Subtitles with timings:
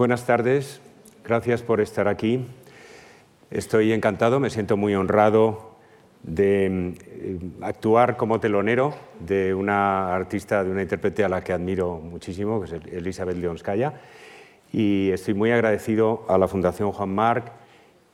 [0.00, 0.80] Buenas tardes,
[1.24, 2.46] gracias por estar aquí.
[3.50, 5.76] Estoy encantado, me siento muy honrado
[6.22, 11.98] de eh, actuar como telonero de una artista, de una intérprete a la que admiro
[11.98, 13.92] muchísimo, que es Elizabeth Leonskaya,
[14.72, 17.52] y estoy muy agradecido a la Fundación Juan Marc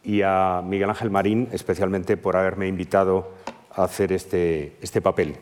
[0.03, 3.30] y a Miguel Ángel Marín, especialmente por haberme invitado
[3.71, 5.37] a hacer este, este papel.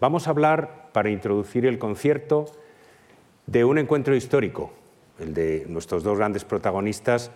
[0.00, 2.46] Vamos a hablar, para introducir el concierto,
[3.46, 4.72] de un encuentro histórico
[5.18, 7.30] el de nuestros dos grandes protagonistas,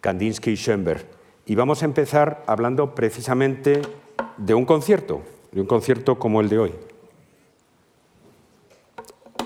[0.00, 1.04] Kandinsky y Schoenberg.
[1.46, 3.82] Y vamos a empezar hablando precisamente
[4.36, 6.72] de un concierto, de un concierto como el de hoy.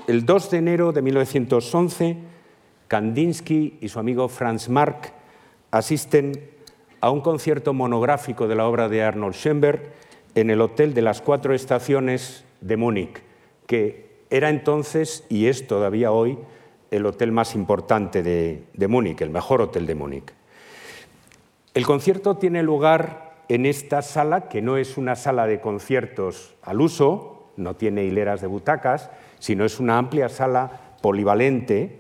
[0.07, 2.17] El 2 de enero de 1911,
[2.89, 5.13] Kandinsky y su amigo Franz Marc
[5.71, 6.51] asisten
[7.01, 9.93] a un concierto monográfico de la obra de Arnold Schoenberg
[10.35, 13.23] en el Hotel de las Cuatro Estaciones de Múnich,
[13.67, 16.39] que era entonces y es todavía hoy
[16.91, 20.33] el hotel más importante de, Múnich, el mejor hotel de Múnich.
[21.73, 26.81] El concierto tiene lugar en esta sala, que no es una sala de conciertos al
[26.81, 31.99] uso, no tiene hileras de butacas, sino es una amplia sala polivalente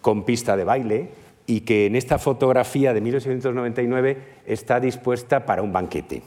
[0.00, 1.10] con pista de baile
[1.46, 6.22] y que en esta fotografía de 1899 está dispuesta para un banquete.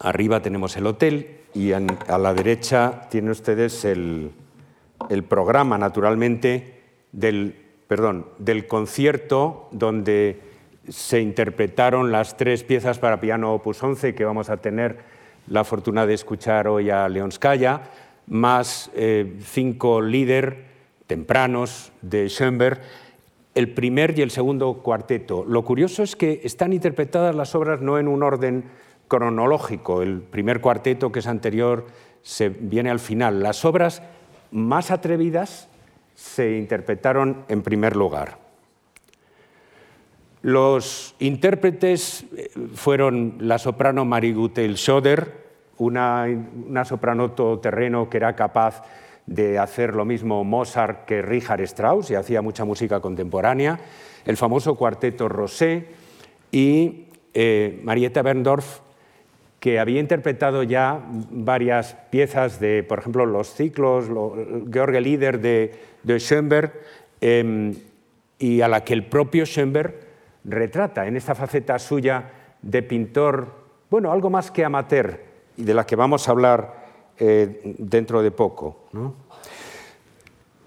[0.00, 1.80] Arriba tenemos el hotel y a
[2.18, 4.30] la derecha tienen ustedes el,
[5.28, 6.80] programa, naturalmente,
[7.12, 7.54] del
[8.68, 10.40] concierto donde
[10.88, 14.98] se interpretaron las tres piezas para piano opus 11 que vamos a tener
[15.46, 17.82] la fortuna de escuchar hoy a Leonskaya,
[18.26, 20.64] más eh, cinco líder
[21.06, 22.80] tempranos de Schoenberg,
[23.54, 25.44] el primer y el segundo cuarteto.
[25.46, 28.64] Lo curioso es que están interpretadas las obras no en un orden
[29.08, 30.02] cronológico.
[30.02, 31.86] El primer cuarteto, que es anterior,
[32.22, 33.42] se viene al final.
[33.42, 34.02] Las obras
[34.50, 35.68] más atrevidas
[36.14, 38.38] se interpretaron en primer lugar.
[40.42, 45.48] Los intérpretes eh, fueron la soprano Marigutel Schoder,
[45.78, 46.26] una,
[46.68, 48.82] una soprano todoterreno que era capaz
[49.26, 53.78] de hacer lo mismo Mozart que Richard Strauss y hacía mucha música contemporánea,
[54.24, 55.88] el famoso cuarteto Rosé
[56.50, 58.80] y eh, Marietta Berndorf,
[59.60, 64.06] que había interpretado ya varias piezas de, por ejemplo, los ciclos,
[64.72, 66.72] George Lieder de, Schoenberg,
[67.20, 67.74] em,
[68.38, 69.94] y a la que el propio Schoenberg
[70.44, 72.30] retrata en esta faceta suya
[72.62, 73.52] de pintor,
[73.90, 75.20] bueno, algo más que amateur,
[75.56, 76.86] y de la que vamos a hablar
[77.18, 78.84] eh, dentro de poco.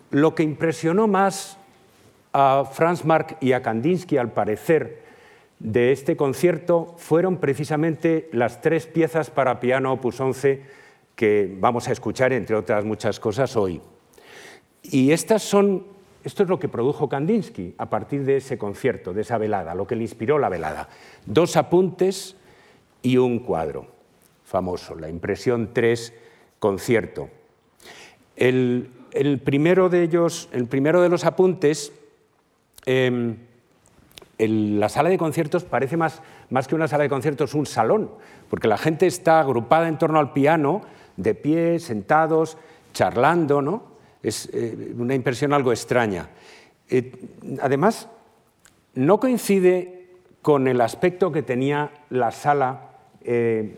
[0.09, 1.58] Lo que impresionó más
[2.34, 5.02] a Franz Marc y a Kandinsky, al parecer,
[5.63, 10.61] de este concierto fueron precisamente las tres piezas para piano opus 11
[11.16, 13.79] que vamos a escuchar, entre otras muchas cosas, hoy.
[14.81, 15.85] Y estas son,
[16.23, 19.85] esto es lo que produjo Kandinsky a partir de ese concierto, de esa velada, lo
[19.85, 20.89] que le inspiró la velada.
[21.27, 22.35] Dos apuntes
[23.03, 23.85] y un cuadro
[24.43, 26.13] famoso, la impresión 3
[26.57, 27.29] concierto.
[28.35, 28.89] El,
[29.43, 31.93] primero de ellos, el primero de los apuntes,
[34.47, 38.12] la sala de conciertos parece más, más que una sala de conciertos, un salón,
[38.50, 40.81] porque la gente está agrupada en torno al piano,
[41.18, 42.57] de pie, sentados,
[42.94, 43.84] charlando, ¿no?
[44.24, 46.29] Es eh, una impresión algo extraña.
[46.90, 47.12] Eh,
[47.62, 48.07] además,
[48.96, 50.09] no coincide
[50.41, 52.90] con el aspecto que tenía la sala
[53.23, 53.78] eh,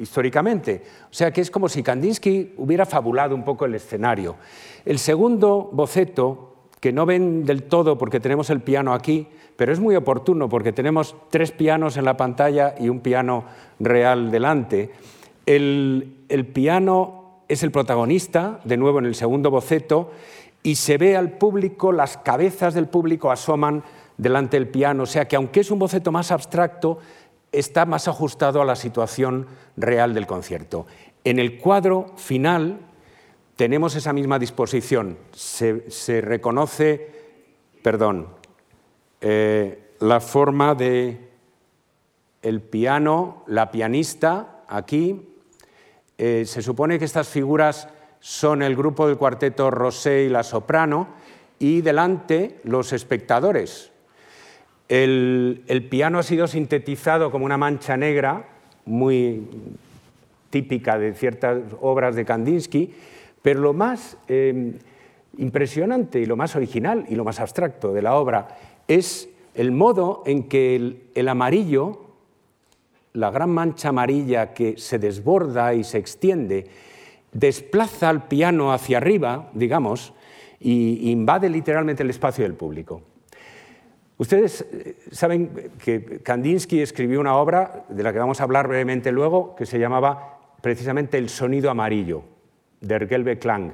[0.00, 0.82] históricamente.
[1.10, 4.36] O sea que es como si Kandinsky hubiera fabulado un poco el escenario.
[4.84, 6.53] El segundo boceto,
[6.84, 10.70] que no ven del todo porque tenemos el piano aquí, pero es muy oportuno porque
[10.70, 13.46] tenemos tres pianos en la pantalla y un piano
[13.80, 14.92] real delante.
[15.46, 20.10] El, piano es el protagonista, de nuevo en el segundo boceto,
[20.62, 23.82] y se ve al público, las cabezas del público asoman
[24.18, 26.98] delante del piano, o sea que aunque es un boceto más abstracto,
[27.50, 29.46] está más ajustado a la situación
[29.78, 30.84] real del concierto.
[31.24, 32.80] En el cuadro final
[33.56, 35.18] tenemos esa misma disposición.
[35.32, 37.10] Se, reconoce,
[37.82, 38.28] perdón,
[39.20, 41.30] eh, la forma de
[42.42, 45.28] el piano, la pianista, aquí.
[46.18, 47.88] Eh, se supone que estas figuras
[48.20, 51.08] son el grupo del cuarteto Rosé y la soprano,
[51.58, 53.90] y delante los espectadores.
[54.88, 58.48] El, piano ha sido sintetizado como una mancha negra,
[58.84, 59.48] muy
[60.50, 62.94] típica de ciertas obras de Kandinsky,
[63.44, 64.72] pero lo más eh,
[65.36, 68.56] impresionante y lo más original y lo más abstracto de la obra
[68.88, 70.76] es el modo en que
[71.14, 72.06] el, amarillo,
[73.12, 76.68] la gran mancha amarilla que se desborda y se extiende,
[77.32, 80.14] desplaza al piano hacia arriba, digamos,
[80.58, 83.02] y invade literalmente el espacio del público.
[84.16, 89.12] Ustedes eh, saben que Kandinsky escribió una obra de la que vamos a hablar brevemente
[89.12, 92.24] luego, que se llamaba precisamente El sonido amarillo,
[92.80, 93.72] Der gelbe Klang.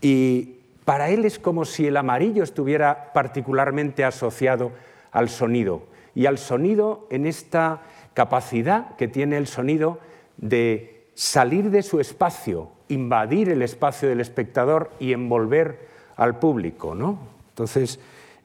[0.00, 4.72] Y para él es como si el amarillo estuviera particularmente asociado
[5.12, 7.82] al sonido, y al sonido en esta
[8.14, 9.98] capacidad que tiene el sonido
[10.36, 16.94] de salir de su espacio, invadir el espacio del espectador y envolver al público.
[16.94, 17.18] ¿no?
[17.50, 17.98] Entonces,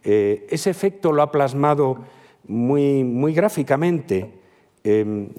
[0.03, 1.99] eh, ese efecto lo ha plasmado
[2.47, 4.31] muy, muy gráficamente
[4.83, 5.29] eh,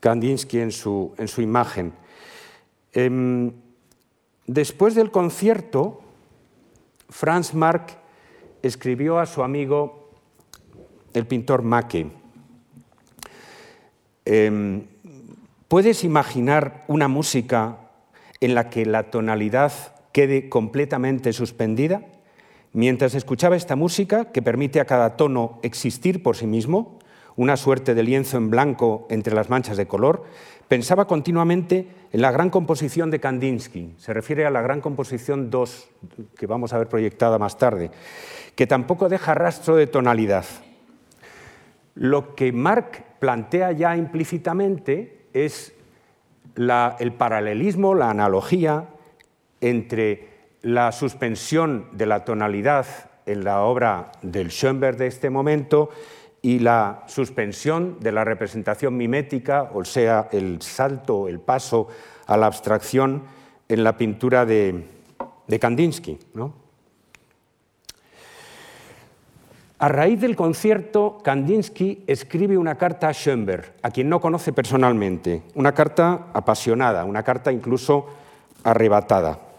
[0.00, 1.92] Kandinsky en su, en su imagen.
[2.92, 3.52] Em,
[4.46, 6.02] después del concierto,
[7.08, 7.98] Franz Marc
[8.62, 10.10] escribió a su amigo,
[11.12, 12.10] el pintor Macke,
[14.24, 14.84] em,
[15.66, 17.78] ¿puedes imaginar una música
[18.40, 19.72] en la que la tonalidad
[20.12, 22.02] quede completamente suspendida?
[22.72, 26.99] Mientras escuchaba esta música, que permite a cada tono existir por sí mismo,
[27.40, 30.24] una suerte de lienzo en blanco entre las manchas de color,
[30.68, 35.88] pensaba continuamente en la gran composición de Kandinsky, se refiere a la gran composición 2,
[36.36, 37.92] que vamos a ver proyectada más tarde,
[38.54, 40.44] que tampoco deja rastro de tonalidad.
[41.94, 45.72] Lo que Marc plantea ya implícitamente es
[46.56, 48.84] el paralelismo, la analogía
[49.62, 50.28] entre
[50.60, 52.84] la suspensión de la tonalidad
[53.24, 55.88] en la obra del Schoenberg de este momento
[56.42, 61.88] y la suspensión de la representación mimética, o sea, el salto, el paso
[62.26, 63.24] a la abstracción
[63.68, 64.84] en la pintura de,
[65.60, 66.18] Kandinsky.
[69.78, 75.42] A raíz del concierto, Kandinsky escribe una carta a Schoenberg, a quien no conoce personalmente,
[75.54, 78.06] una carta apasionada, una carta incluso
[78.62, 79.50] arrebatada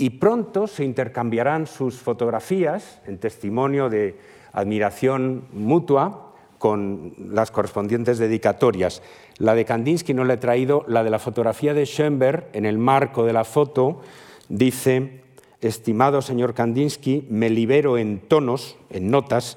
[0.00, 4.18] y pronto se intercambiarán sus fotografías en testimonio de
[4.52, 9.02] admiración mutua con las correspondientes dedicatorias.
[9.38, 12.76] La de Kandinsky no la he traído, la de la fotografía de Schoenberg, en el
[12.76, 14.02] marco de la foto,
[14.50, 15.22] dice,
[15.60, 19.56] estimado señor Kandinsky, me libero en tonos, en notas,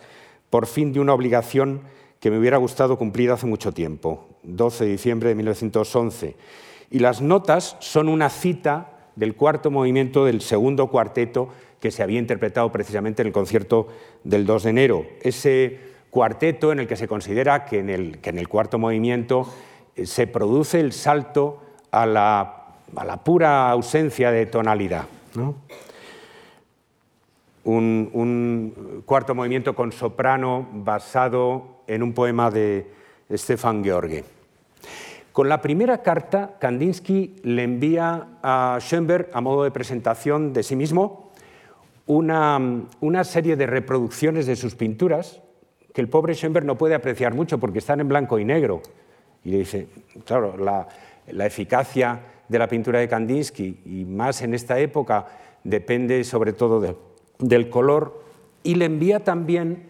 [0.49, 1.81] por fin de una obligación
[2.21, 6.37] que me hubiera gustado cumplir hace mucho tiempo, 12 de diciembre de 1911.
[6.89, 11.49] Y las notas son una cita del cuarto movimiento del segundo cuarteto
[11.83, 13.89] que se había interpretado precisamente en el concierto
[14.23, 15.05] del 2 de enero.
[15.21, 15.79] Ese
[16.11, 19.53] cuarteto en el que se considera que en el, cuarto movimiento
[19.97, 25.03] eh, se produce el salto a la, pura ausencia de tonalidad.
[27.65, 32.87] Un, un, cuarto movimiento con soprano basado en un poema de
[33.29, 34.23] Stefan George.
[35.33, 40.77] Con la primera carta, Kandinsky le envía a Schoenberg, a modo de presentación de sí
[40.77, 41.22] mismo,
[42.05, 45.41] una, serie de reproducciones de sus pinturas
[45.93, 48.81] que el pobre Schoenberg no puede apreciar mucho porque están en blanco y negro.
[49.43, 49.87] Y le dice,
[50.25, 50.87] claro, la,
[51.45, 55.27] eficacia de la pintura de Kandinsky, y más en esta época,
[55.63, 56.97] depende sobre todo
[57.39, 58.23] del color,
[58.63, 59.83] y le envía también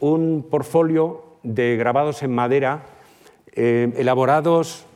[0.00, 2.86] un portfolio de grabados en madera
[3.52, 4.86] eh, elaborados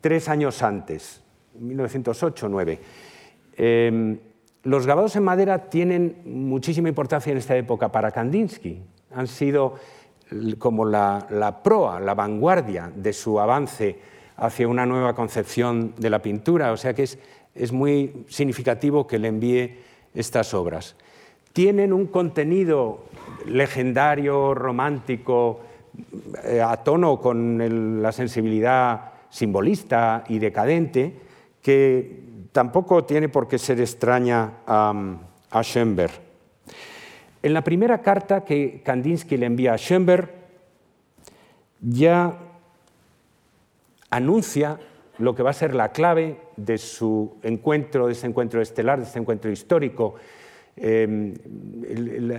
[0.00, 1.22] tres años antes,
[1.60, 2.78] 1908-9.
[3.56, 4.18] Em,
[4.64, 8.80] los grabados en madera tienen muchísima importancia en esta época para Kandinsky.
[9.14, 9.74] Han sido
[10.58, 13.98] como la, proa, la vanguardia de su avance
[14.36, 19.28] hacia una nueva concepción de la pintura, o sea que es, muy significativo que le
[19.28, 19.78] envíe
[20.14, 20.96] estas obras.
[21.52, 23.04] Tienen un contenido
[23.46, 25.60] legendario, romántico,
[26.44, 31.14] eh, a tono con la sensibilidad simbolista y decadente,
[31.60, 36.12] que tampoco tiene por qué ser extraña a, Schoenberg.
[37.42, 40.30] En la primera carta que Kandinsky le envía a Schoenberg,
[41.80, 42.38] ya
[44.10, 44.78] anuncia
[45.18, 49.06] lo que va a ser la clave de su encuentro, de ese encuentro estelar, de
[49.06, 50.14] ese encuentro histórico,
[50.76, 51.34] eh,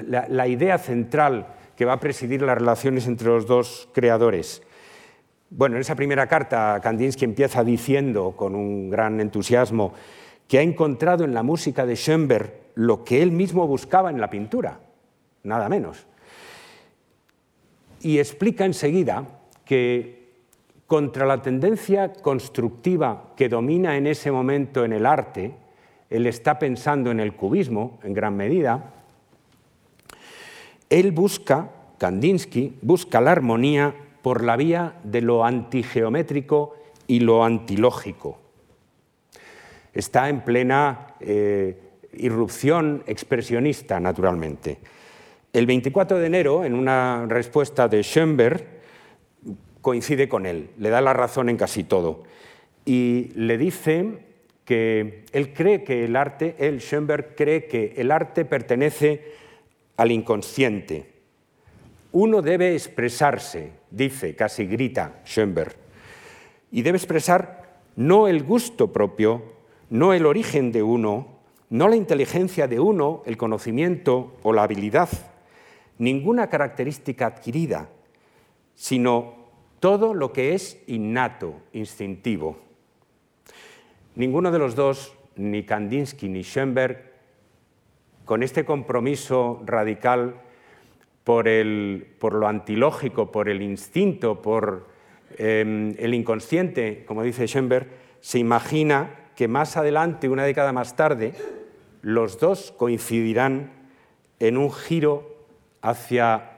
[0.08, 4.63] la idea central que va a presidir las relaciones entre los dos creadores.
[5.55, 9.93] Bueno, en esa primera carta Kandinsky empieza diciendo con un gran entusiasmo
[10.48, 14.31] que ha encontrado en la música de Schoenberg lo que él mismo buscaba en la
[14.31, 14.79] pintura,
[15.43, 16.07] nada menos.
[18.01, 19.27] Y explica enseguida
[19.63, 20.31] que
[20.88, 25.53] contra la tendencia constructiva que domina en ese momento en el arte,
[26.10, 28.91] él está pensando en el cubismo en gran medida,
[30.89, 31.69] él busca,
[32.00, 36.75] Kandinsky, busca la armonía por la vía de lo antigeométrico
[37.05, 38.39] y lo antilógico.
[39.93, 41.77] está en plena eh,
[42.13, 44.79] irrupción expresionista, naturalmente.
[45.51, 48.65] El 24 de enero, en una respuesta de Schoenberg,
[49.81, 52.23] coincide con él, le da la razón en casi todo.
[52.85, 54.19] Y le dice
[54.65, 59.33] que él cree que el arte, él, Schoenberg, cree que el arte pertenece
[59.97, 61.11] al inconsciente.
[62.13, 65.75] Uno debe expresarse, dice, casi grita Schoenberg,
[66.71, 69.53] y debe expresar no el gusto propio,
[69.89, 71.27] no el origen de uno,
[71.69, 75.09] no la inteligencia de uno, el conocimiento o la habilidad,
[76.00, 77.89] ninguna característica adquirida,
[78.73, 79.35] sino
[79.79, 82.57] todo lo que es innato, instintivo.
[84.15, 87.12] Ninguno de los dos, ni Kandinsky ni Schoenberg,
[88.25, 90.41] con este compromiso radical
[91.23, 91.45] por,
[92.33, 94.87] lo antilógico, por el instinto, por
[95.37, 97.87] em, el inconsciente, como dice Schoenberg,
[98.19, 101.33] se imagina que más adelante, una década más tarde,
[102.01, 103.71] los dos coincidirán
[104.39, 105.45] en un giro
[105.81, 106.51] hacia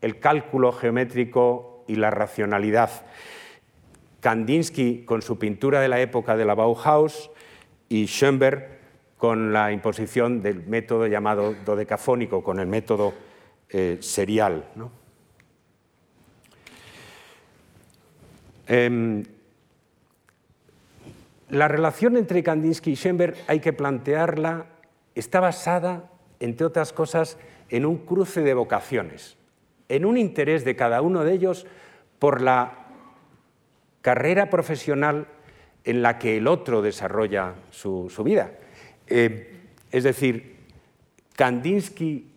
[0.00, 2.90] el cálculo geométrico y la racionalidad.
[4.20, 7.30] Kandinsky con su pintura de la época de la Bauhaus
[7.88, 8.80] y Schoenberg
[9.18, 13.12] con la imposición del método llamado dodecafónico, con el método
[13.72, 14.64] eh, serial.
[18.66, 19.24] Em,
[21.50, 24.66] la relación entre Kandinsky y Schoenberg hay que plantearla,
[25.14, 26.10] está basada,
[26.40, 29.36] entre otras cosas, en un cruce de vocaciones,
[29.88, 31.66] en un interés de cada uno de ellos
[32.18, 32.86] por la
[34.02, 35.26] carrera profesional
[35.84, 38.52] en la que el otro desarrolla su, vida.
[39.06, 39.60] Eh,
[39.90, 40.56] es decir,
[41.36, 42.29] Kandinsky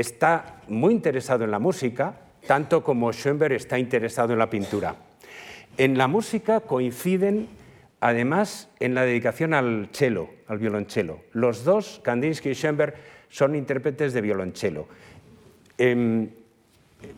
[0.00, 2.14] está muy interesado en la música,
[2.46, 4.94] tanto como Schoenberg está interesado en la pintura.
[5.78, 7.48] En la música coinciden,
[8.00, 11.20] además, en la dedicación al cello, al violonchelo.
[11.32, 12.94] Los dos, Kandinsky y Schoenberg,
[13.28, 14.86] son intérpretes de violonchelo.
[15.78, 16.30] Em,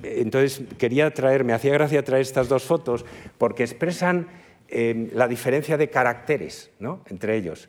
[0.02, 3.04] entonces, quería traer, me hacía gracia traer estas dos fotos
[3.38, 4.26] porque expresan
[4.68, 6.70] em, la diferencia de caracteres
[7.08, 7.68] entre ellos.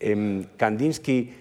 [0.00, 1.34] Em, Kandinsky,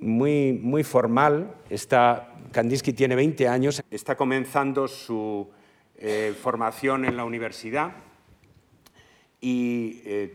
[0.00, 5.48] muy, muy formal, está, Kandinsky tiene 20 años, está comenzando su
[5.96, 7.92] eh, formación en la universidad
[9.40, 10.34] y eh,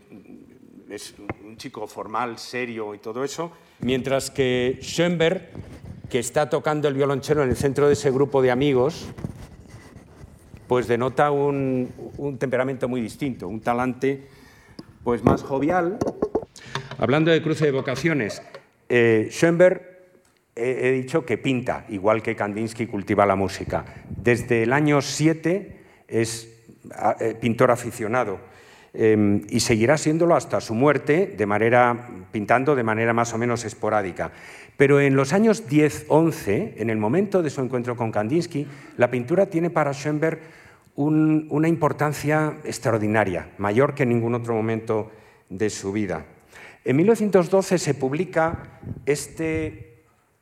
[0.90, 5.48] es un chico formal, serio y todo eso, mientras que Schoenberg
[6.08, 9.06] que está tocando el violonchelo en el centro de ese grupo de amigos,
[10.68, 11.90] pues denota un,
[12.38, 14.26] temperamento muy distinto, un talante
[15.02, 15.98] pues más jovial.
[16.98, 18.42] Hablando de cruce de vocaciones,
[18.88, 19.93] eh, Schoenberg
[20.56, 23.84] he, dicho que pinta, igual que Kandinsky cultiva la música.
[24.08, 25.76] Desde el año 7
[26.08, 26.48] es
[27.20, 28.38] eh, pintor aficionado
[28.92, 33.64] em, y seguirá siéndolo hasta su muerte, de manera, pintando de manera más o menos
[33.64, 34.32] esporádica.
[34.76, 39.46] Pero en los años 10-11, en el momento de su encuentro con Kandinsky, la pintura
[39.46, 40.38] tiene para Schoenberg
[40.96, 45.10] una importancia extraordinaria, mayor que en ningún otro momento
[45.48, 46.24] de su vida.
[46.84, 49.93] En 1912 se publica este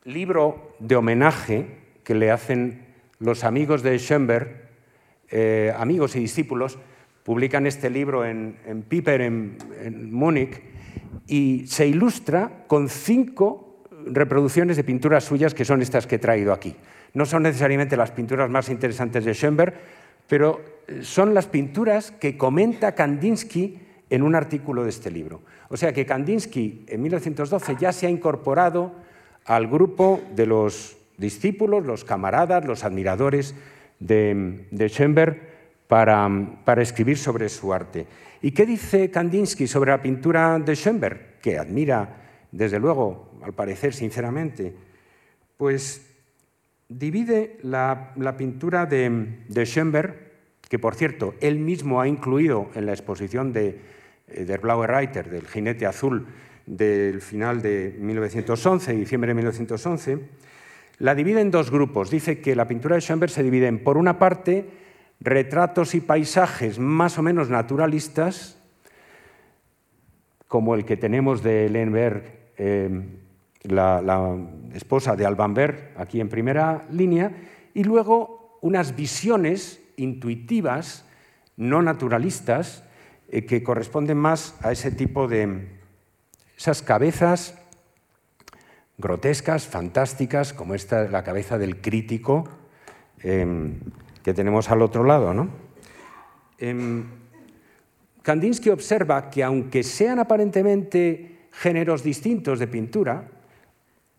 [0.03, 1.67] libro de homenaje
[2.03, 2.85] que le hacen
[3.19, 4.69] los amigos de Schoenberg,
[5.29, 6.77] eh, amigos y discípulos,
[7.23, 8.55] publican este libro en,
[8.87, 10.61] Piper, en, en Múnich,
[11.25, 16.51] y se ilustra con cinco reproducciones de pinturas suyas que son estas que he traído
[16.51, 16.75] aquí.
[17.13, 19.73] No son necesariamente las pinturas más interesantes de Schoenberg,
[20.27, 23.79] pero eh, son las pinturas que comenta Kandinsky
[24.09, 25.41] en un artículo de este libro.
[25.69, 28.93] O sea que Kandinsky en 1912 ya se ha incorporado
[29.45, 33.55] al grupo de los discípulos, los camaradas, los admiradores
[33.99, 35.41] de, Schoenberg
[35.87, 36.29] para,
[36.77, 38.05] escribir sobre su arte.
[38.41, 41.39] ¿Y qué dice Kandinsky sobre la pintura de Schoenberg?
[41.41, 42.17] Que admira,
[42.51, 44.73] desde luego, al parecer, sinceramente,
[45.57, 46.09] pues
[46.89, 50.13] divide la, pintura de, de,
[50.69, 53.79] que por cierto, él mismo ha incluido en la exposición de
[54.27, 56.27] eh, Der Blaue Reiter, del jinete azul,
[56.65, 60.19] del final de 1911, diciembre de 1911,
[60.99, 62.09] la divide en dos grupos.
[62.09, 64.69] Dice que la pintura de Schoenberg se divide en, por una parte,
[65.19, 68.59] retratos y paisajes más o menos naturalistas,
[70.47, 72.89] como el que tenemos de Lemberg eh,
[73.63, 74.37] la,
[74.73, 77.31] esposa de Alban Berg, aquí en primera línea,
[77.73, 81.05] y luego unas visiones intuitivas,
[81.57, 82.83] no naturalistas,
[83.29, 85.82] eh, que corresponden más a ese tipo de
[86.57, 87.55] esas cabezas
[88.97, 92.47] grotescas, fantásticas, como esta, la cabeza del crítico
[93.19, 93.79] em,
[94.23, 95.33] que tenemos al otro lado.
[95.33, 95.49] ¿no?
[96.57, 97.05] Em,
[98.21, 103.27] Kandinsky observa que aunque sean aparentemente géneros distintos de pintura,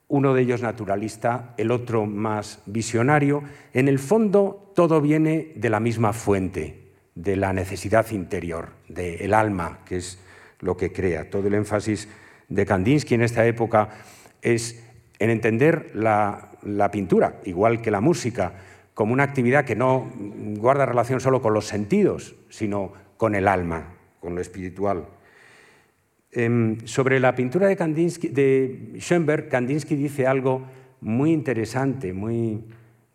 [0.09, 3.43] uno de ellos naturalista, el otro más visionario.
[3.73, 9.81] En el fondo todo viene de la misma fuente, de la necesidad interior, del alma,
[9.85, 10.19] que es
[10.61, 11.31] lo que crea.
[11.31, 12.09] Todo el énfasis
[12.55, 13.89] de Kandinsky en esta época
[14.41, 14.81] es
[15.19, 16.51] en entender la,
[16.93, 18.55] pintura, igual que la música,
[18.95, 20.11] como una actividad que no
[20.57, 25.09] guarda relación solo con los sentidos, sino con el alma, con lo espiritual.
[26.31, 30.63] Em, sobre la pintura de Schoenberg, Kandinsky dice algo
[31.01, 32.65] muy interesante, muy,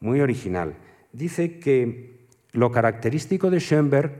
[0.01, 0.75] muy original.
[1.13, 4.11] Dice que lo característico de Schoenberg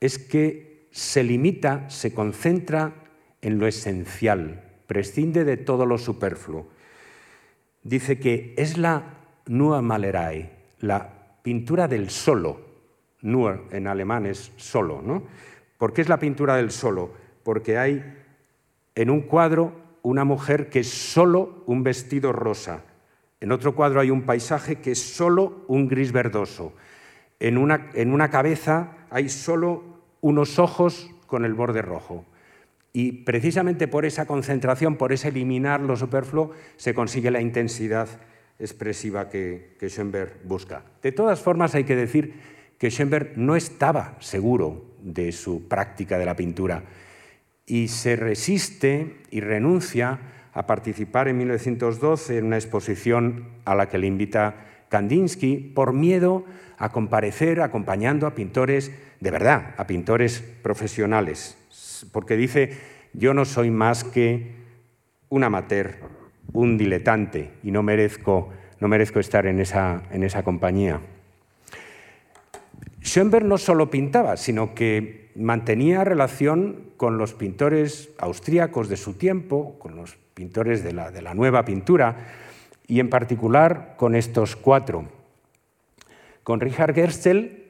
[0.00, 3.05] es que se limita, se concentra
[3.42, 6.68] en lo esencial, prescinde de todo lo superfluo.
[7.82, 9.14] Dice que es la
[9.46, 10.50] Nur Malerei,
[10.80, 12.60] la pintura del solo.
[13.22, 15.24] Nur en alemán es solo, ¿no?
[15.78, 17.12] ¿Por qué es la pintura del solo?
[17.42, 18.04] Porque hay
[18.94, 22.82] en un cuadro una mujer que es solo un vestido rosa.
[23.40, 26.72] En otro cuadro hay un paisaje que es solo un gris verdoso.
[27.38, 29.84] En una, en una cabeza hay solo
[30.20, 32.24] unos ojos con el borde rojo.
[32.96, 38.08] Y precisamente por esa concentración, por ese eliminar lo superfluo, se consigue la intensidad
[38.58, 40.82] expresiva que, que Schoenberg busca.
[41.02, 42.32] De todas formas, hay que decir
[42.78, 46.84] que Schoenberg no estaba seguro de su práctica de la pintura
[47.66, 50.18] y se resiste y renuncia
[50.54, 54.54] a participar en 1912 en una exposición a la que le invita
[54.88, 56.46] Kandinsky por miedo
[56.78, 61.58] a comparecer acompañando a pintores de verdad, a pintores profesionales,
[62.04, 62.76] porque dice,
[63.12, 64.52] yo no soy más que
[65.28, 65.96] un amateur,
[66.52, 68.50] un diletante y no merezco,
[68.80, 71.00] no merezco estar en esa, en esa compañía.
[73.02, 79.78] Schoenberg no solo pintaba, sino que mantenía relación con los pintores austríacos de su tiempo,
[79.78, 82.16] con los pintores de la, de la nueva pintura,
[82.86, 85.06] y en particular con estos cuatro.
[86.42, 87.66] Con Richard Gerstel,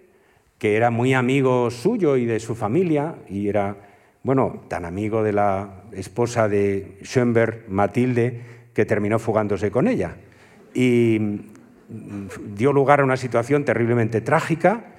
[0.59, 3.77] que era muy amigo suyo y de su familia, y era,
[4.27, 8.41] bueno, tan amigo de la esposa de Schoenberg, Matilde,
[8.75, 10.17] que terminó fugándose con ella.
[10.75, 11.43] Y
[12.57, 14.97] dio lugar a una situación terriblemente trágica,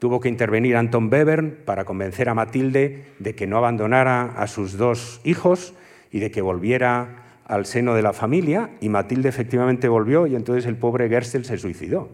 [0.00, 4.78] Tuvo que intervenir Anton Webern para convencer a Matilde de que no abandonara a sus
[4.78, 5.74] dos hijos
[6.10, 8.70] y de que volviera al seno de la familia.
[8.80, 12.08] Y Matilde efectivamente volvió y entonces el pobre Gerstel se suicidó.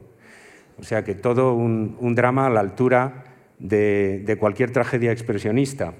[0.80, 3.22] O sea que todo un, drama a la altura
[3.60, 5.94] de cualquier tragedia expresionista.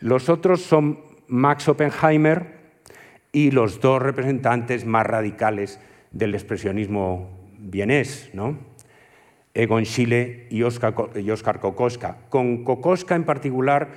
[0.00, 2.56] Los otros son Max Oppenheimer
[3.32, 5.80] y los dos representantes más radicales
[6.10, 8.56] del expresionismo vienés, ¿no?
[9.54, 10.94] Egon Schiele y Oscar,
[11.60, 12.18] Kokoska.
[12.28, 13.88] Con Kokoska en particular,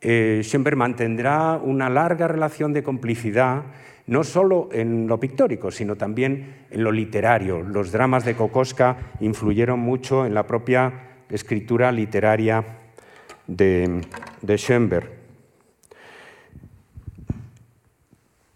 [0.00, 3.62] eh, Schoenberg mantendrá una larga relación de complicidad,
[4.06, 7.60] no solo en lo pictórico, sino también en lo literario.
[7.60, 10.92] Los dramas de Kokoska influyeron mucho en la propia
[11.28, 12.64] escritura literaria
[13.46, 14.00] de,
[14.40, 15.21] de.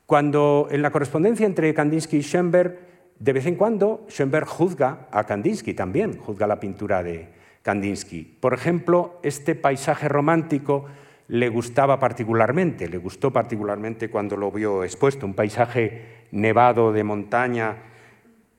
[0.06, 2.78] Cuando en la correspondencia entre Kandinsky y Schoenberg
[3.18, 7.28] de vez en cuando, Schoenberg juzga a Kandinsky también, juzga la pintura de
[7.62, 8.22] Kandinsky.
[8.22, 10.84] Por ejemplo, este paisaje romántico
[11.28, 17.76] le gustaba particularmente, le gustó particularmente cuando lo vio expuesto, un paisaje nevado de montaña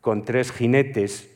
[0.02, 1.30] con tres jinetes.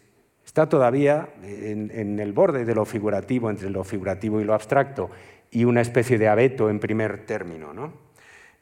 [0.44, 5.12] Está todavía en, el borde de lo figurativo, entre lo figurativo y lo abstracto,
[5.52, 7.74] y una especie de abeto en primer término.
[7.74, 7.94] ¿no?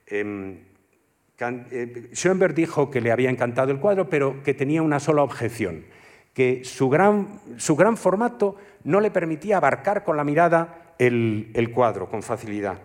[0.06, 0.58] Em,
[2.14, 5.86] Schoenberg dijo que le había encantado el cuadro, pero que tenía una sola objeción,
[6.34, 11.72] que su gran, su gran formato no le permitía abarcar con la mirada el, el,
[11.72, 12.80] cuadro con facilidad.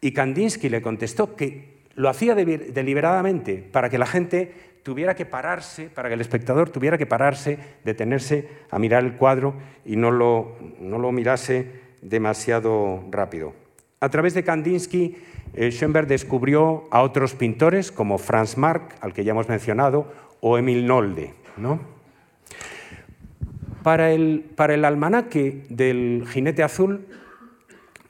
[0.00, 5.88] Y Kandinsky le contestó que lo hacía deliberadamente para que la gente tuviera que pararse,
[5.88, 10.56] para que el espectador tuviera que pararse, detenerse a mirar el cuadro y no lo,
[10.78, 13.54] no lo mirase demasiado rápido.
[14.00, 15.16] A través de Kandinsky, eh,
[15.56, 20.86] Schoenberg descubrió a otros pintores como Franz Marc, al que ya hemos mencionado, o Emil
[20.86, 21.34] Nolde.
[23.82, 27.06] Para, el, para el almanaque del jinete azul,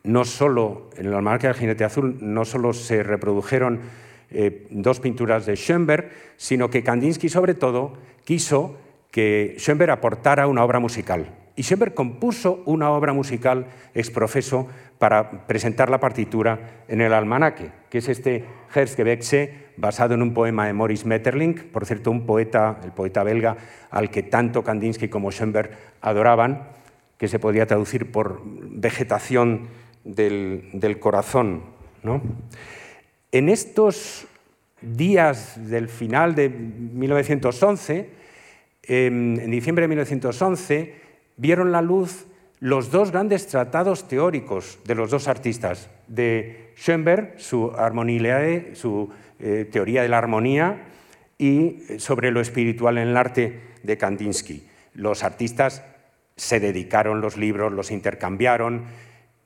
[0.03, 3.81] no solo, en el almanaque del jinete azul no solo se reprodujeron
[4.31, 8.77] eh, dos pinturas de Schoenberg, sino que Kandinsky sobre todo quiso
[9.11, 11.44] que Schoenberg aportara una obra musical.
[11.57, 17.99] Y Schoenberg compuso una obra musical exprofeso para presentar la partitura en el almanaque, que
[17.99, 22.91] es este Hersgewechse, basado en un poema de Maurice Metterlink, por cierto, un poeta, el
[22.91, 23.57] poeta belga,
[23.91, 26.69] al que tanto Kandinsky como Schoenberg adoraban,
[27.19, 29.69] que se podía traducir por vegetación
[30.05, 31.63] del, corazón.
[33.33, 34.27] En estos
[34.81, 38.11] días del final de 1911,
[38.83, 41.04] em, en diciembre de 1911,
[41.37, 42.27] vieron la luz
[42.61, 49.69] los dos grandes tratados teóricos de los dos artistas, de Schoenberg, su Harmoniae, su eh,
[49.71, 50.87] teoría de la armonía,
[51.37, 54.67] y sobre lo espiritual en el arte de Kandinsky.
[54.95, 55.83] Los artistas
[56.37, 58.85] se dedicaron los libros, los intercambiaron.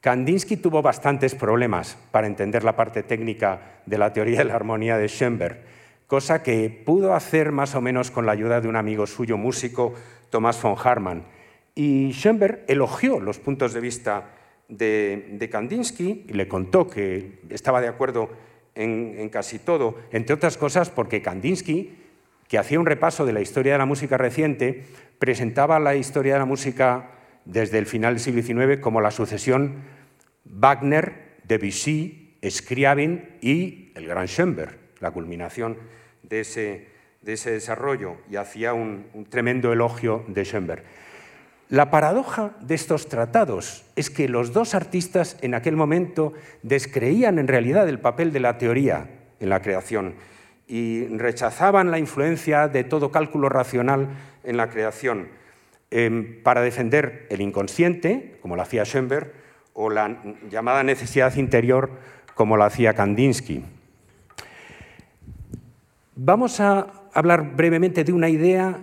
[0.01, 4.97] Kandinsky tuvo bastantes problemas para entender la parte técnica de la teoría de la armonía
[4.97, 5.59] de Schoenberg,
[6.07, 9.95] cosa que pudo hacer más o menos con la ayuda de un amigo suyo músico,
[10.31, 11.38] Thomas von Harman.
[11.79, 14.33] Y Schoenberg elogió los puntos de vista
[14.69, 18.31] de, Kandinsky y le contó que estaba de acuerdo
[18.75, 21.95] en, casi todo, entre otras cosas porque Kandinsky,
[22.49, 24.87] que hacía un repaso de la historia de la música reciente,
[25.21, 27.13] presentaba la historia de la música
[27.45, 29.77] desde el final del siglo XIX como la sucesión
[30.47, 35.77] Wagner, Debussy, Scriabin y el gran Schoenberg, la culminación
[36.25, 36.89] de ese,
[37.23, 40.83] desarrollo, y hacía un, un tremendo elogio de Schoenberg.
[41.69, 47.47] La paradoja de estos tratados es que los dos artistas en aquel momento descreían en
[47.47, 50.15] realidad el papel de la teoría en la creación
[50.67, 54.09] y rechazaban la influencia de todo cálculo racional
[54.45, 55.29] en la creación
[55.91, 59.33] em, para defender el inconsciente, como lo hacía Schoenberg,
[59.75, 61.91] o la llamada necesidad interior,
[62.35, 63.63] como lo hacía Kandinsky.
[66.17, 68.79] Vamos a hablar brevemente de una idea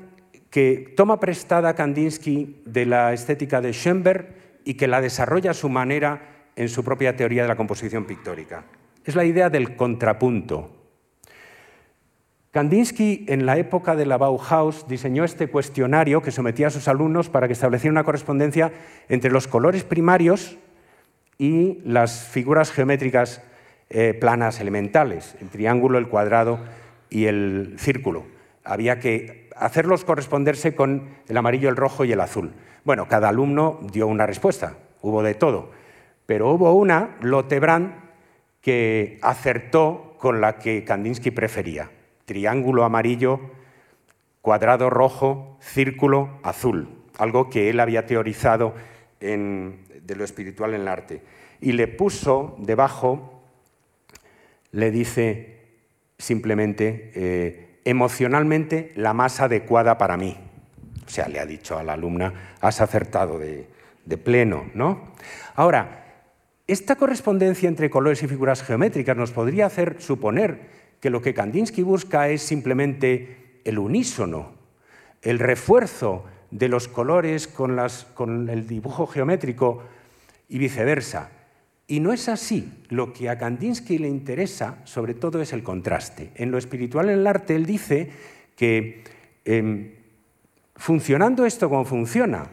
[0.55, 5.67] que toma prestada Kandinsky de la estética de Schoenberg y que la desarrolla a su
[5.67, 8.63] manera en su propia teoría de la composición pictórica.
[9.03, 10.71] Es la idea del contrapunto.
[12.51, 17.27] Kandinsky, en la época de la Bauhaus, diseñó este cuestionario que sometía a sus alumnos
[17.27, 18.71] para que estableciera una correspondencia
[19.09, 20.57] entre los colores primarios
[21.37, 23.41] y las figuras geométricas
[23.89, 26.59] eh, planas elementales, el triángulo, el cuadrado
[27.09, 28.23] y el círculo.
[28.63, 32.53] Había que hacerlos corresponderse con el amarillo, el rojo y el azul.
[32.83, 35.71] Bueno, cada alumno dio una respuesta, hubo de todo,
[36.25, 37.93] pero hubo una, Lotte Brand,
[38.61, 41.89] que acertó con la que Kandinsky prefería
[42.25, 43.39] triángulo amarillo,
[44.41, 48.73] cuadrado rojo, círculo azul, algo que él había teorizado
[49.19, 51.21] de lo espiritual en el arte.
[51.61, 53.43] Y le puso debajo,
[54.71, 55.61] le dice
[56.17, 60.35] simplemente, eh, emocionalmente la más adecuada para mí.
[61.05, 63.67] O sea, le ha dicho a la alumna, has acertado de,
[64.23, 65.13] pleno, ¿no?
[65.55, 66.03] Ahora,
[66.67, 70.69] esta correspondencia entre colores y figuras geométricas nos podría hacer suponer
[70.99, 74.53] que lo que Kandinsky busca es simplemente el unísono,
[75.21, 77.79] el refuerzo de los colores con,
[78.15, 79.83] con el dibujo geométrico
[80.49, 81.29] y viceversa.
[81.87, 82.71] Y no es así.
[82.89, 86.31] Lo que a Kandinsky le interesa, sobre todo, es el contraste.
[86.35, 88.09] En lo espiritual, en el arte, él dice
[88.55, 89.03] que
[89.45, 89.91] em,
[90.75, 92.47] funcionando esto como funciona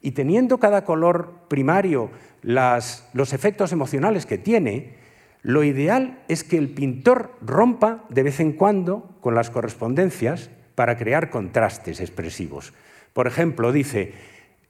[0.00, 2.10] y teniendo cada color primario
[2.42, 4.94] los efectos emocionales que tiene,
[5.42, 10.96] lo ideal es que el pintor rompa de vez en cuando con las correspondencias para
[10.96, 12.72] crear contrastes expresivos.
[13.12, 14.12] Por ejemplo, dice,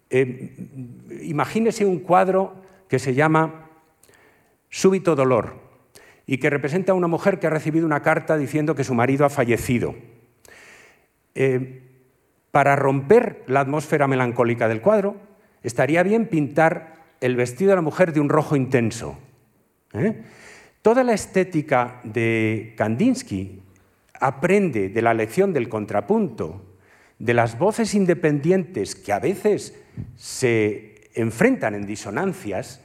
[0.09, 0.55] eh,
[1.22, 3.65] imagínese un cuadro que se llama
[4.70, 5.66] Súbito dolor
[6.26, 9.24] y que representa a una mujer que ha recibido una carta diciendo que su marido
[9.24, 9.94] ha fallecido.
[11.35, 11.83] Eh,
[12.50, 15.16] para romper la atmósfera melancólica del cuadro,
[15.62, 19.18] estaría bien pintar el vestido de la mujer de un rojo intenso.
[19.92, 20.22] ¿eh?
[20.83, 23.62] Toda la estética de Kandinsky
[24.20, 26.64] aprende de la lección del contrapunto,
[27.18, 29.74] de las voces independientes que a veces
[30.16, 32.81] se enfrentan en disonancias,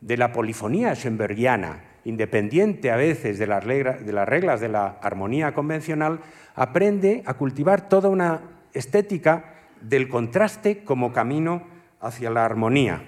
[0.00, 6.20] de la polifonía schoenbergiana, independiente a veces de las, reglas de la armonía convencional,
[6.54, 11.62] aprende a cultivar toda una estética del contraste como camino
[12.00, 13.02] hacia la armonía.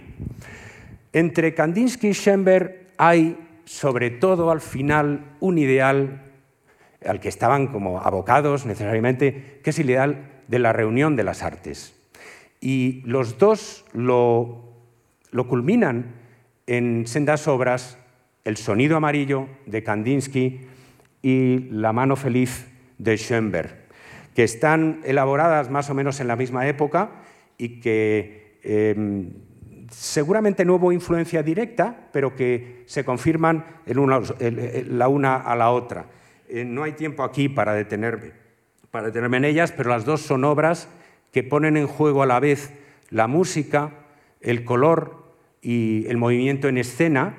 [1.12, 6.22] Entre Kandinsky y Schoenberg hay sobre todo al final un ideal
[7.07, 11.42] al que estaban como abocados necesariamente, que es el ideal de la reunión de las
[11.42, 11.94] artes.
[12.61, 14.74] Y los dos lo,
[15.48, 16.14] culminan
[16.70, 17.98] en sendas obras,
[18.44, 20.61] El sonido amarillo de Kandinsky
[21.20, 23.74] y La mano feliz de Schoenberg,
[24.37, 27.11] que están elaboradas más o menos en la misma época
[27.59, 29.30] y que em,
[29.90, 36.06] seguramente no hubo influencia directa, pero que se confirman la una a la otra.
[36.48, 38.30] Eh, no hay tiempo aquí para detenerme,
[38.92, 40.88] para detenerme en ellas, pero las dos son obras
[41.33, 42.70] que ponen en juego a la vez
[43.11, 43.90] la música,
[44.40, 45.19] el color
[45.62, 47.37] y el movimiento en escena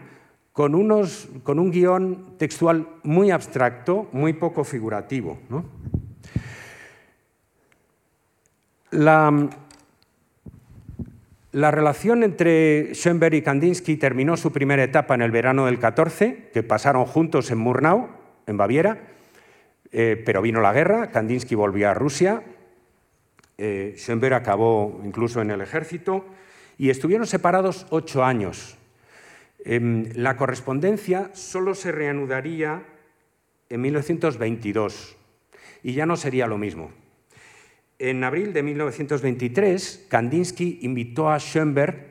[0.53, 5.39] con, unos, con un guion textual muy abstracto, muy poco figurativo.
[8.91, 9.49] La,
[11.51, 16.49] la relación entre Schoenberg y Kandinsky terminó su primera etapa en el verano del 14,
[16.53, 18.09] que pasaron juntos en Murnau,
[18.47, 19.07] en Baviera,
[19.91, 22.43] eh, pero vino la guerra, Kandinsky volvió a Rusia,
[23.57, 26.25] eh, Schoenberg acabó incluso en el ejército
[26.77, 28.77] y estuvieron separados ocho años.
[29.63, 32.83] Em, la correspondencia solo se reanudaría
[33.69, 35.15] en 1922
[35.83, 36.91] y ya no sería lo mismo.
[37.99, 42.07] En abril de 1923, Kandinsky invitó a Schoenberg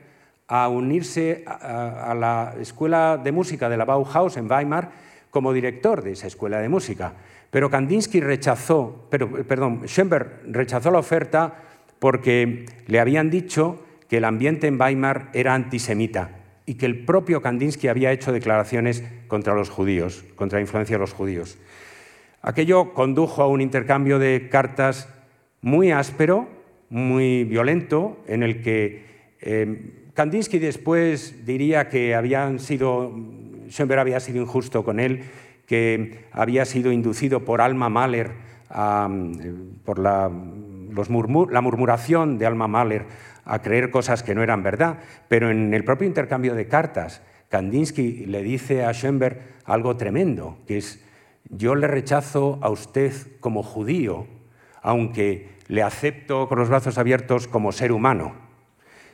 [0.47, 4.91] a unirse a, la Escuela de Música de la Bauhaus en Weimar
[5.29, 7.13] como director de esa escuela de música.
[7.49, 11.53] Pero Kandinsky rechazó, perdón, Schoenberg rechazó la oferta
[11.99, 16.31] porque le habían dicho que el ambiente en Weimar era antisemita
[16.65, 20.99] y que el propio Kandinsky había hecho declaraciones contra los judíos, contra la influencia de
[20.99, 21.57] los judíos.
[22.41, 25.07] Aquello condujo a un intercambio de cartas
[25.61, 26.49] muy áspero,
[26.89, 29.05] muy violento, en el que
[29.39, 33.17] eh, Kandinsky después diría que habían sido,
[33.69, 35.23] Schoenberg había sido injusto con él,
[35.67, 38.31] que había sido inducido por Alma Mahler,
[39.85, 43.05] por la, la murmuración de Alma Mahler,
[43.45, 44.99] a creer cosas que no eran verdad.
[45.27, 50.77] Pero en el propio intercambio de cartas, Kandinsky le dice a Schoenberg algo tremendo, que
[50.77, 51.03] es,
[51.49, 54.25] yo le rechazo a usted como judío,
[54.81, 58.33] aunque le acepto con los brazos abiertos como ser humano.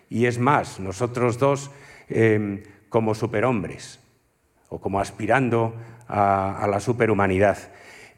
[0.09, 1.71] Y es más, nosotros dos
[2.09, 3.99] em, como superhombres
[4.69, 5.75] o como aspirando
[6.07, 7.57] a, a, la superhumanidad.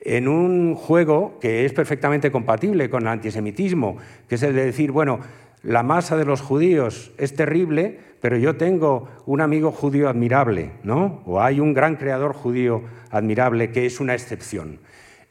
[0.02, 4.92] En un juego que es perfectamente compatible con el antisemitismo, que es el de decir,
[4.92, 5.20] bueno,
[5.64, 11.22] la masa de los judíos es terrible, pero yo tengo un amigo judío admirable, ¿no?
[11.26, 14.80] O hay un gran creador judío admirable que es una excepción.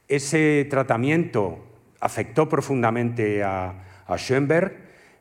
[0.06, 1.58] Ese tratamiento
[2.00, 3.84] afectó profundamente a,
[4.16, 4.72] Schoenberg,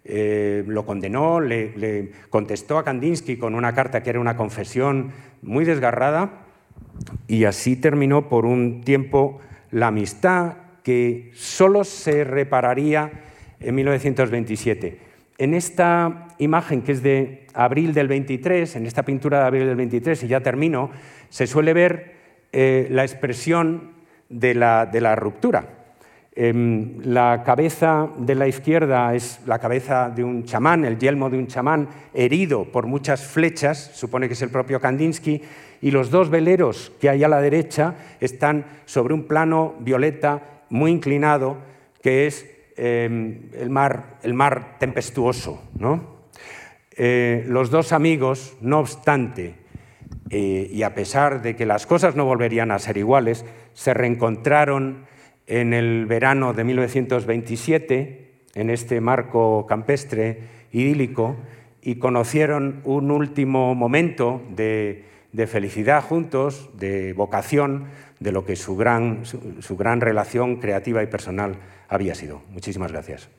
[0.06, 5.65] eh, lo condenó, le, contestó a Kandinsky con una carta que era una confesión muy
[5.65, 6.46] desgarrada
[7.28, 9.39] y así terminó por un tiempo
[9.72, 13.12] la amistad que solo se repararía
[13.60, 15.00] en 1927.
[15.38, 19.76] En esta imagen que es de abril del 23, en esta pintura de abril del
[19.76, 20.89] 23, y ya termino,
[21.30, 22.15] se suele ver
[22.52, 23.91] eh, la expresión
[24.30, 25.78] de la ruptura.
[26.39, 31.39] Em, la cabeza de la izquierda es la cabeza de un chamán, el yelmo de
[31.39, 35.41] un chamán herido por muchas flechas, supone que es el propio Kandinsky,
[35.82, 40.91] y los dos veleros que hay a la derecha están sobre un plano violeta muy
[40.91, 41.58] inclinado,
[42.04, 42.46] que es
[42.78, 45.62] em, el, mar, el, mar, tempestuoso.
[46.96, 49.56] Eh, los dos amigos, no obstante,
[50.30, 55.06] eh, y a pesar de que las cosas no volverían a ser iguales, se reencontraron
[55.46, 60.40] en el verano de 1927, en este marco campestre
[60.72, 61.38] idílico,
[61.82, 65.06] y conocieron un último momento de,
[65.48, 67.86] felicidad juntos, de vocación,
[68.20, 71.58] de lo que su gran, su gran relación creativa y personal
[71.89, 72.41] había sido.
[72.50, 73.30] Muchísimas gracias.